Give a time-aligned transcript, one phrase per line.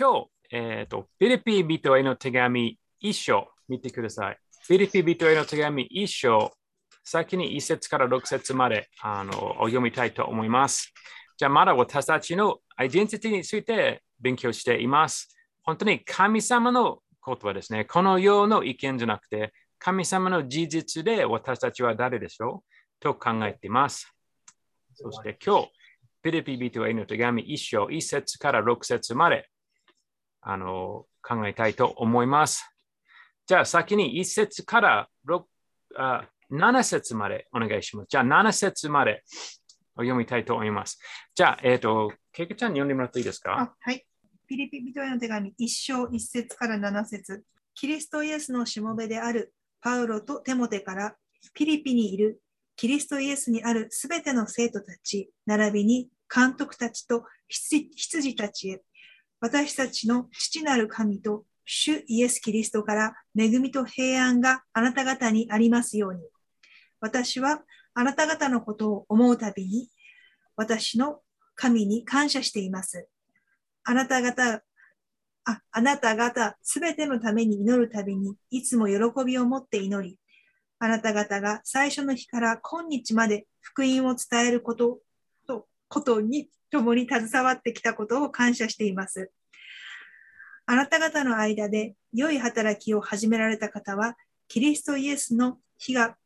[0.00, 4.38] 今日、えっ、と、フィリピン人への手紙一章見てください。
[4.66, 6.52] フィリピン人への手紙一章、
[7.04, 10.94] 先に一節から六節まであのお読みたいと思います。
[11.36, 15.36] じゃあ、まだ私たちのアイデンティティについて勉強しています。
[15.64, 17.84] 本当に神様の言葉ですね。
[17.84, 23.00] この世の意見じゃなくて、神様の事実で私たちは誰でしょう？
[23.00, 24.10] と考えています。
[24.94, 25.68] そして今日、
[26.22, 29.46] フィリピン人への手紙一章、一節から六節まで
[30.42, 32.64] あの考えたいと思います。
[33.46, 35.46] じゃあ先に一節から六
[35.96, 38.06] あ7節までお願いします。
[38.08, 39.22] じゃあ7節まで
[39.96, 40.98] お読みたいと思います。
[41.34, 43.74] じゃあ、えっ、と、ケイケちゃんに読んでもらっていいですか？
[43.78, 44.06] はい。
[44.46, 47.44] フィリピン人への手紙一章一節から七節
[47.74, 51.14] キリストイエスのしもべであるパウロとテモテから
[51.54, 52.40] フィリピにいる
[52.76, 58.82] キリストイエスにあるすべての生徒たち、並びに監督たちと羊たちへ、
[59.40, 66.20] 私たちの父なる神と主イエス・キリストから恵みと平安があなた方にありますように。
[67.00, 67.62] 私は
[67.94, 69.88] あなた方のことを思うたびに、
[70.56, 71.20] 私の
[71.54, 73.08] 神に感謝しています。
[73.84, 74.62] あなた方、
[75.44, 80.18] ああなた方すべてのために祈るたびに、いつも喜びを持って祈り、
[80.78, 85.00] あなた方が最初の日から今日まで福音を伝えることと
[85.90, 89.30] ことに共に携わってきたことを感謝しています。
[90.64, 94.16] あなた方の間で良い働きを始められた方は、
[94.48, 96.16] キリストイエスの日が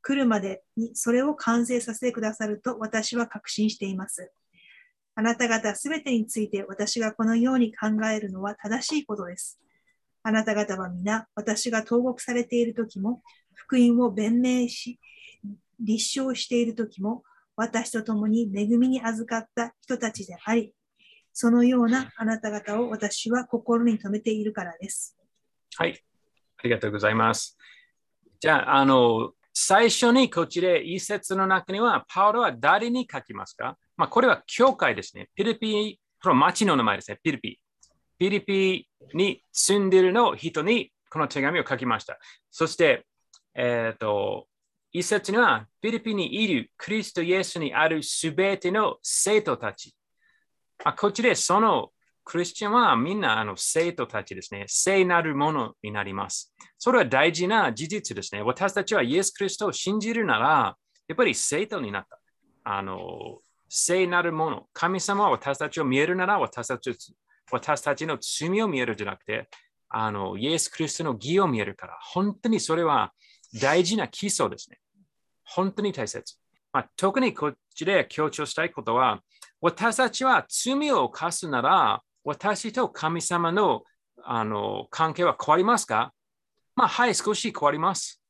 [0.00, 4.30] 来るまでにそれを完成させてくださると私は確信しています。
[5.16, 9.60] あなた方すべてについて私がこのように考えるのは正しいことです。
[10.22, 13.22] あなた方は皆私が投獄されている時も、
[13.54, 15.00] 福音を弁明し、
[15.80, 17.24] 立証している時も、
[17.58, 20.72] 私と共に恵みに預かった人たちであり、
[21.32, 25.18] そのようなあなた方を私は心に留めているからです。
[25.76, 26.00] はい。
[26.56, 27.58] ありがとうございます。
[28.38, 33.76] じゃあ、あの、最初にこちら一節の中には、パウロは誰に書きますか？
[33.96, 35.28] まあ、これは教会ですね。
[35.34, 37.18] ピリピ、この町の名前ですね。
[37.24, 37.60] ピリピ。
[38.20, 42.20] ピリピに住んでいるの人にこの手紙を書きました。
[42.52, 43.04] そして、
[43.56, 44.46] えっ、と、
[44.92, 49.94] 一節には、フィリピンにいるクリストイエスにあるすべての生徒たち。
[50.84, 51.90] あ、こっちら、その
[52.24, 54.64] クリスチャンはみんなあの生徒たちですね。
[54.66, 56.54] 聖なるものになります。
[56.78, 58.42] それは大事な事実ですね。
[58.42, 60.76] 私たちはイエス・キリストを信じるなら、
[61.08, 62.20] やっぱり生徒になった。
[62.64, 63.38] あの、
[63.68, 64.66] 聖なるもの。
[64.74, 66.94] 神様は私たちを見えるなら私たち
[67.50, 69.48] 私たちの罪を見えるじゃなくて、
[69.88, 73.12] あの、イエス・キリストの義を見えるから、本当にそれは
[73.54, 74.78] 大事な基礎ですね。
[75.44, 76.36] 本当に大切。
[76.72, 79.20] まあ、特にこっちで強調したいことは、
[79.60, 83.84] 私たちは罪を犯すなら、私と神様の
[84.22, 86.12] あの関係は変わりますか？
[86.76, 88.22] まあ、はい、少し変わります。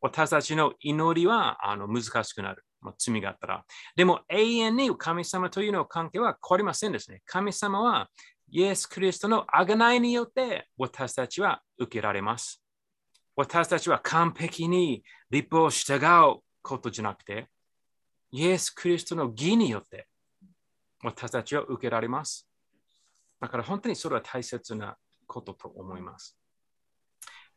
[0.00, 2.64] 私たちの祈りはあの難しくなる。
[2.80, 3.64] まあ、罪があったら。
[3.96, 7.22] でも永遠に神様というの関係は変わりませんですね。
[7.26, 8.08] 神様は
[8.48, 12.62] イエス・キリストの贖いによって私たちは受けられます。
[13.40, 15.96] 私たちは完璧に立法を従
[16.30, 17.48] うことじゃなくて、
[18.32, 20.08] イエス・キリストの義によって
[21.02, 22.46] 私たちは受けられます。
[23.40, 26.36] だから本当にそれは大切なことと思います。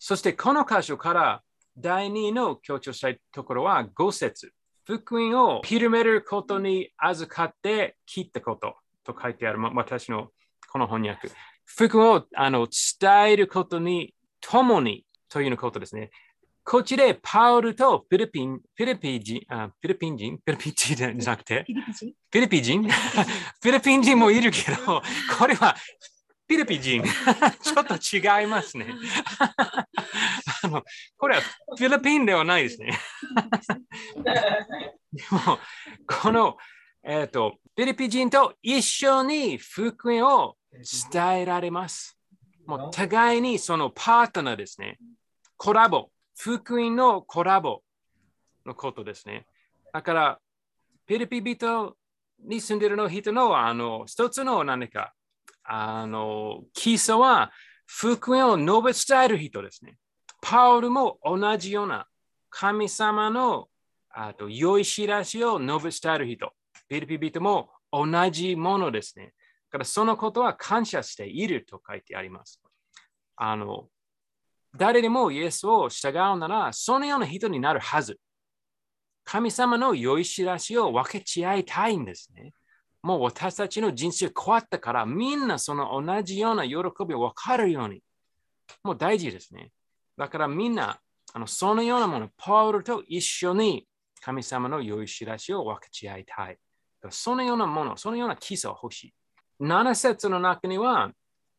[0.00, 1.42] そしてこの箇所から
[1.76, 4.52] 第2の強調したいところは5節
[4.84, 8.74] 福音を広めることに預かって切ったこと
[9.04, 10.30] と書いてある、私の
[10.72, 11.30] この翻訳。
[11.64, 16.10] 福音をあの伝えることに共にということですね。
[16.64, 22.82] こちらパウルとフィリピン、フィリピン人、あフィリピン人、フィリピン人じゃなくて、フィリピン人？
[22.82, 24.18] フィリピン人？
[24.18, 25.02] もいるけど、
[25.38, 25.74] これは
[26.46, 27.02] フィリピン人。
[27.02, 28.86] ちょっと違いますね。
[30.62, 30.82] あの
[31.16, 31.42] これは
[31.76, 32.98] フィリピンではないですね。
[35.12, 35.58] でも、
[36.06, 36.56] この、
[37.02, 40.56] えっ、と、フィリピン人と一緒に福音を
[41.12, 42.18] 伝えられます。
[42.66, 44.98] もう互いにそのパートナーですね。
[45.58, 46.10] コラボ。
[46.36, 47.82] 福音のコラボ
[48.64, 49.44] のことですね。
[49.92, 50.38] だから、
[51.06, 51.96] フィリピ人
[52.44, 55.14] に住んでいるの人のあの一つの何か
[55.64, 57.50] あの基礎は
[57.86, 59.96] 福音を述べ伝える人ですね。
[60.40, 62.06] パウルも同じような
[62.50, 63.68] 神様の
[64.10, 66.52] あと良い知らしを述べ伝える人。
[66.88, 69.34] フィリピ人も同じものですね。
[69.70, 72.62] だからそのことは感謝していると書いてあります。
[73.34, 73.88] あの
[74.78, 78.18] 誰でもイエスを従うなら、そのような人になるはず。
[79.24, 82.52] 神様の良い知らしを分けち合いたいんですね。
[83.02, 86.76] もう私たちの人生変わったから、みんなその同じような喜
[87.06, 88.02] びを分かるように。
[88.84, 89.72] もう大事ですね。
[90.16, 90.98] だからみんな、
[91.34, 93.86] あのそのようなもの、パウルと一緒に
[94.22, 96.58] 神様の良い知らしを分かち合いたい。
[97.10, 99.14] そのようなもの、そのような基礎を欲しい。
[99.60, 101.10] 7節の中には、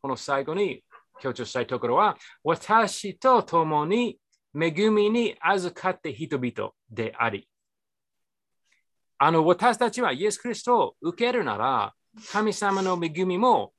[0.00, 0.82] この最後に
[1.20, 4.18] 強調したいところは、私と共に
[4.54, 7.48] 恵みに預かって人々であり。
[9.18, 11.94] あの私たちはイエス・キリストを受けるなら、
[12.30, 13.72] 神様の恵みも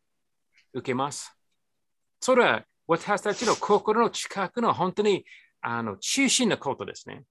[0.74, 1.38] 受けます。
[2.20, 5.26] それは私たちの心の近くの本当に
[5.62, 7.24] あの中心のことですね。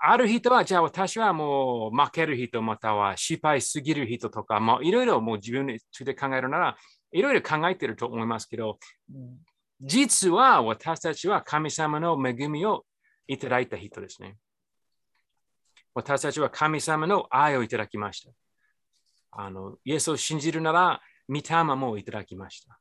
[0.00, 6.76] ある人は、じゃあ私はもう負ける人、または失敗すぎる人とか、いろいろもう自分について考えるなら、
[7.10, 8.78] いろいろ考えてると思いますけど、
[9.80, 12.84] 実は私たちは神様の恵みを
[13.26, 14.36] いただいた人ですね。
[15.94, 18.30] 私たちは神様の愛をいただきました。
[19.32, 22.78] あのイエスを信じるなら、御霊もいただきました。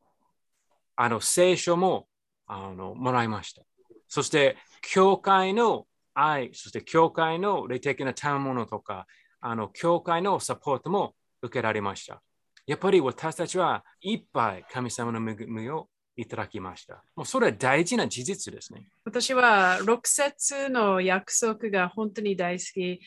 [0.95, 2.07] あの聖書も
[2.45, 3.63] あのもらいました。
[4.07, 5.87] そして、教会の
[6.19, 9.05] 愛、そして教会の霊的な賜物とか、
[9.39, 12.21] あの教会のサポートも受けられました。
[12.65, 15.87] やっぱり私たちはいっぱい神様の恵みを
[16.17, 17.03] いただきました。
[17.15, 18.89] もうそれは大事な事実ですね。
[19.05, 22.99] 私は6節の約束が本当に大好き。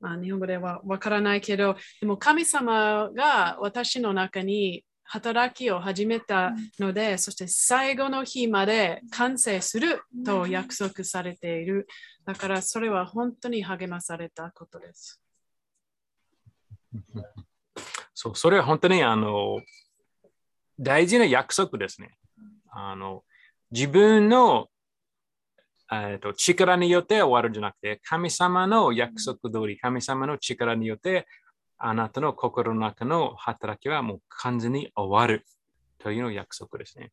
[0.00, 11.86] まあ、日本語ではわからないけど、でも神様が私の中に働きを始めたので、そして最後の日まで完成すると約束されている。
[12.24, 15.20] だからそれは本当に励まされたことです。
[18.14, 19.60] そう、それは本当にあの
[20.80, 22.16] 大事な約束ですね。
[22.70, 23.22] あの
[23.70, 24.68] 自分の、
[25.92, 31.26] えーと、力によって終わるんじゃなくて、神様の約束通り、神様の力によって
[31.84, 35.44] あなたの心の中の働きはもう完全に終わる
[35.98, 37.10] というの約束ですね。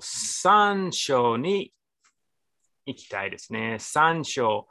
[0.00, 1.74] 3章に
[2.86, 3.76] 行きたいですね。
[3.78, 4.66] 3章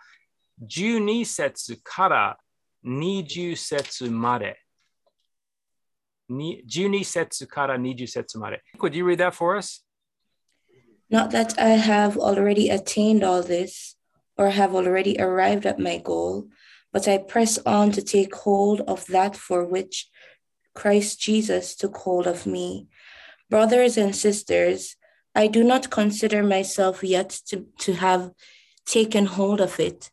[0.68, 2.38] 12節から
[2.84, 4.60] 20節まで。
[6.28, 8.64] 12節から20節まで。
[8.80, 9.86] Could you read that for us?
[11.12, 13.96] Not that I have already attained all this
[14.36, 16.46] or have already arrived at my goal,
[16.96, 20.10] but I press on to take hold of that for which
[20.74, 22.88] Christ Jesus took hold of me.
[23.50, 24.96] Brothers and sisters,
[25.36, 28.32] I do not consider myself yet to, to have
[28.86, 30.10] taken hold of it,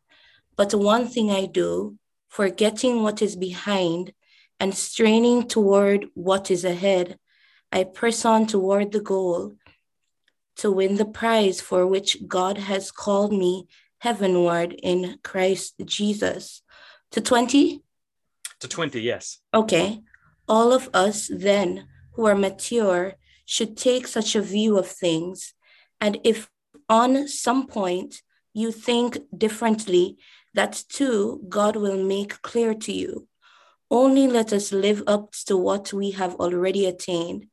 [0.56, 1.98] but one thing I do,
[2.28, 4.12] forgetting what is behind
[4.58, 7.16] and straining toward what is ahead,
[7.70, 9.54] I press on toward the goal
[10.56, 13.68] to win the prize for which God has called me
[14.00, 16.61] heavenward in Christ Jesus
[17.12, 17.82] to 20?
[18.60, 19.38] To 20, yes.
[19.54, 20.02] Okay.
[20.48, 23.14] All of us then who are mature
[23.44, 25.54] should take such a view of things.
[26.00, 26.50] And if
[26.88, 28.22] on some point
[28.54, 30.18] you think differently,
[30.54, 33.28] that too God will make clear to you.
[33.90, 37.46] Only let us live up to what we have already attained.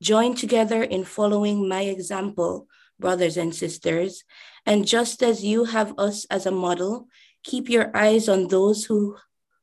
[0.00, 2.66] Join together in following my example,
[2.98, 4.24] brothers and sisters.
[4.64, 7.08] And just as you have us as a model,
[7.44, 9.16] Keep your eyes on those who,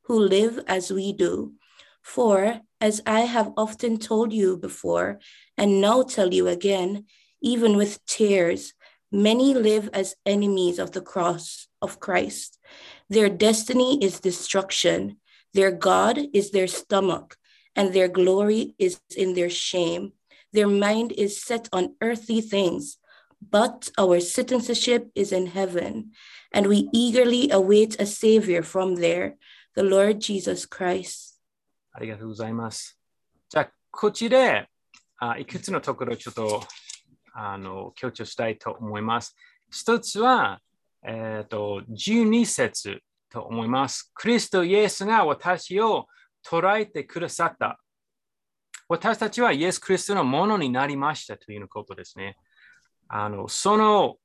[0.03, 1.53] who live as we do.
[2.01, 5.19] For, as I have often told you before,
[5.57, 7.05] and now tell you again,
[7.41, 8.73] even with tears,
[9.11, 12.57] many live as enemies of the cross of Christ.
[13.09, 15.17] Their destiny is destruction,
[15.53, 17.37] their God is their stomach,
[17.75, 20.13] and their glory is in their shame.
[20.53, 22.97] Their mind is set on earthly things,
[23.41, 26.11] but our citizenship is in heaven
[26.53, 29.35] and we eagerly await a Savior from there,
[29.75, 31.39] the Lord Jesus Christ.
[31.91, 32.99] ありがとうございます。
[33.49, 34.67] じゃあ、こっちで
[35.17, 36.61] あいくつのところをちょっと
[37.33, 39.35] あの強調したいと思います。
[39.71, 40.61] 一つは、
[41.05, 44.11] えーと、12節と思います。
[44.13, 46.07] クリストイエスが私を
[46.45, 47.79] 捉えてくださった。
[48.87, 52.37] 私たちはイエス・クリストのものになりましたということですね。
[53.09, 54.15] あのその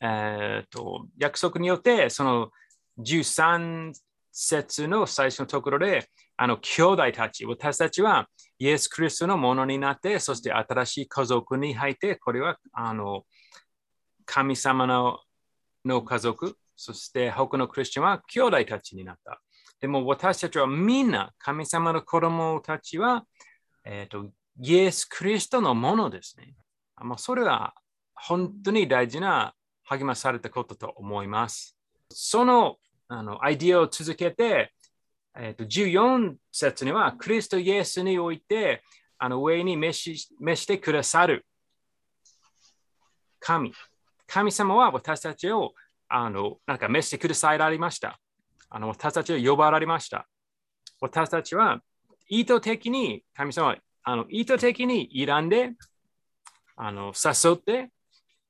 [0.00, 2.50] えーと、約束によって、その
[2.98, 3.92] 13
[4.32, 8.28] 節の最初のところで、あの兄弟たち、私たちは
[8.58, 13.24] イエス・クリストのものになって、そして新しい家族に入って、これはあの
[14.26, 15.20] 神様の
[15.84, 19.40] の家族、そして他のクリスチャンは兄弟たちになった。
[19.80, 23.24] でも私たちはみんな神様の子供たちは、
[23.84, 24.30] えーと、
[24.60, 26.54] イエス・クリストのものですね。
[26.96, 27.74] まあ、それは
[28.16, 29.54] 本当に大事な
[29.84, 31.76] 励まされたことと思います。
[32.10, 32.76] その
[33.08, 34.72] あのアイディアを続けて、
[35.38, 38.82] えー、と14節には、クリストイエスにおいて、
[39.18, 41.46] あの上に召し召してくださる
[43.38, 43.72] 神。
[44.26, 45.72] 神様は私たちを
[46.08, 48.18] あのなんか召してくださられました。
[48.68, 50.26] あの私たちを呼ばれました。
[51.00, 51.80] 私たちは
[52.28, 55.72] 意図的に神様はあの意図的に選んで
[56.76, 57.90] あの誘って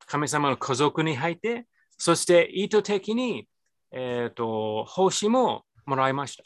[0.06, 1.66] 神様の家族に入って、
[1.98, 3.48] そして意図的に、
[3.92, 6.44] えーと、奉仕ももらいました。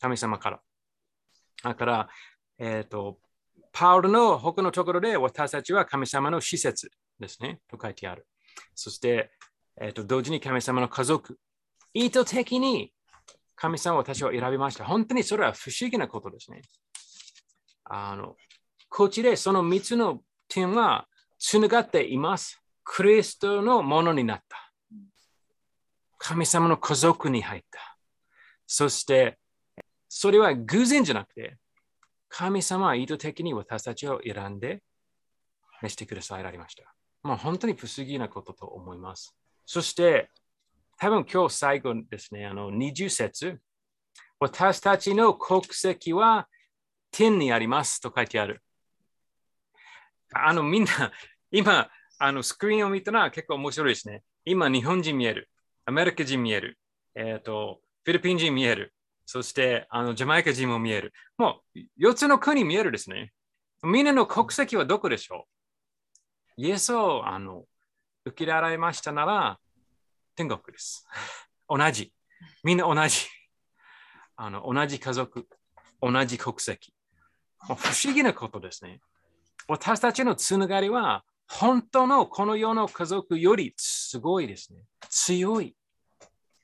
[0.00, 0.60] 神様から。
[1.62, 2.08] だから、
[2.58, 3.18] えーと、
[3.72, 8.26] パウルの他のところで私たちは神様の施設ですね、と書いてある。
[8.74, 9.30] そして、
[9.80, 11.38] えーと、同時に神様の家族。
[11.94, 12.92] 意図的に
[13.54, 14.84] 神様を私は選びました。
[14.84, 16.62] 本当にそれは不思議なことですね。
[17.84, 18.36] あの
[18.88, 21.06] こっちらその3つの点は
[21.38, 22.61] つながっています。
[22.84, 24.72] クリストのものになった。
[26.18, 27.98] 神様の家族に入った。
[28.66, 29.38] そして、
[30.08, 31.56] それは偶然じゃなくて、
[32.28, 34.82] 神様は意図的に私たちを選んで
[35.82, 36.94] 召してくださいられました。
[37.22, 39.36] もう本当に不思議なことと思います。
[39.66, 40.30] そして、
[40.98, 43.60] 多分今日最後ですね、あの20節。
[44.38, 46.48] 私たちの国籍は
[47.10, 48.62] 天にありますと書いてある。
[50.32, 51.12] あのみんな、
[51.50, 51.90] 今、
[52.24, 54.22] あのスクリーンを見たら結構面白いですね。
[54.44, 55.50] 今、日本人見える。
[55.84, 56.78] アメリカ人見える。
[57.16, 58.94] えっ、ー、と、フィリピン人見える。
[59.26, 61.12] そしてあのジャマイカ人も見える。
[61.36, 61.78] もう
[62.10, 63.32] 4つの国見えるですね。
[63.82, 65.46] みんなの国籍はどこでしょ
[66.58, 66.62] う？
[66.62, 67.64] イエスをあの
[68.24, 69.58] 受けられましたなら
[70.36, 71.08] 天国です。
[71.68, 72.12] 同じ。
[72.62, 73.26] みんな同じ。
[74.36, 75.48] あの同じ家族、
[76.00, 76.94] 同じ国籍。
[77.58, 79.00] 不思議なことですね。
[79.66, 84.80] 私たちのつながりは本当のこの世の家族よりすごいですね。
[85.08, 85.74] 強い、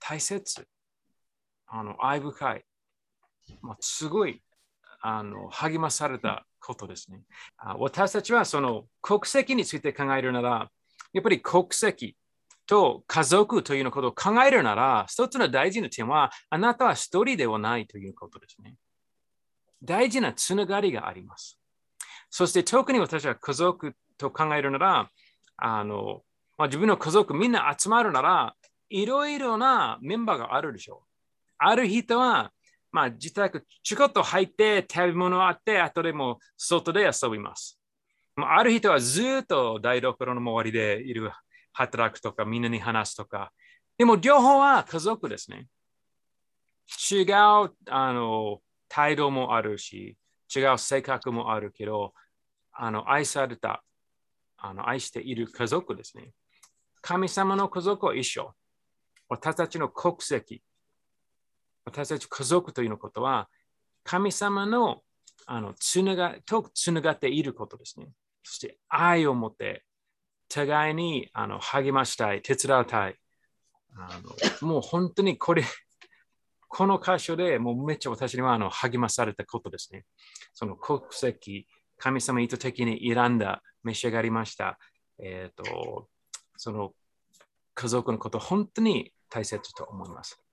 [0.01, 0.67] 大切、
[1.67, 2.65] あの愛深い、
[3.61, 4.43] まあ、すごい
[5.01, 7.23] あの励まされたことですね。
[7.79, 10.71] 私たちはその国籍について考えるなら、
[11.13, 12.17] やっぱり国籍
[12.67, 18.75] と家族というのことを考えるなら、一つの大事な点は、あなたは一人ではないということですね。
[19.83, 21.59] 大事なつながりがあります。
[22.31, 25.11] そして特に私は家族と考えるなら、
[25.57, 26.23] あの
[26.57, 28.55] まあ、自分の家族みんな集まるなら、
[28.91, 31.09] いろいろなメンバーがあるでしょう。
[31.59, 32.53] ある人は、
[32.91, 37.79] まあ、自宅ちょこっと入って食べ物あって、あとでも外で遊びます。
[38.37, 41.31] ある人はずっと台所の周りでいる、
[41.73, 43.53] 働くとか、みんなに話すとか。
[43.97, 45.67] でも両方は家族ですね。
[47.11, 47.27] 違う
[47.91, 50.17] あの態度もあるし、
[50.55, 52.15] 違う性格もあるけど、
[52.73, 53.83] あの愛された
[54.57, 56.33] あの愛している家族ですね。
[57.01, 58.53] 神様の家族は一緒。
[59.29, 60.63] 私たちの国籍、
[61.85, 63.49] 私たち家族というのことは、
[64.05, 65.03] 神様の
[65.47, 68.09] あのつながとつながっていることですね。
[68.43, 69.85] そして愛を持って、
[70.49, 73.17] 互いにあの励ましたい、手伝いたい。
[73.97, 74.21] あ
[74.63, 75.65] のもう本当にこれ、
[76.69, 80.05] この箇所でもうめっちゃ私にはあの励まされたことですね。
[80.53, 81.67] その国籍、
[81.99, 84.79] 神様意図的に選んだ召し上がりました。
[85.19, 86.09] えっ、ー、と、
[86.57, 86.93] その
[87.75, 90.39] 家族のこと、本当に大切と思います。